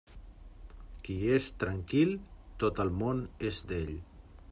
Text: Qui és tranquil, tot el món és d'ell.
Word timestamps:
Qui 1.07 1.17
és 1.35 1.49
tranquil, 1.63 2.15
tot 2.65 2.81
el 2.85 2.91
món 3.03 3.21
és 3.51 3.61
d'ell. 3.73 3.93